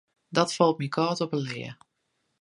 [0.35, 1.73] Dat falt my kâld op 'e lea.